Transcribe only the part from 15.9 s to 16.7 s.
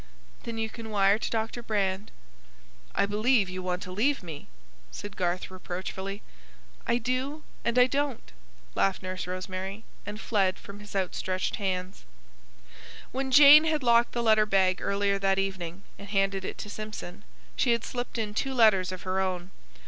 and handed it to